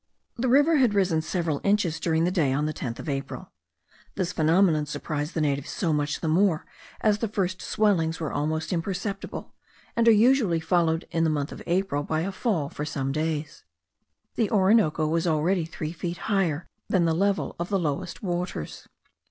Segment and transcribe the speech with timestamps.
[0.35, 3.51] The river had risen several inches during the day on the 10th of April;
[4.15, 6.65] this phenomenon surprised the natives so much the more,
[7.01, 9.53] as the first swellings are almost imperceptible,
[9.95, 13.63] and are usually followed in the month of April by a fall for some days.
[14.37, 18.87] The Orinoco was already three feet higher than the level of the lowest waters.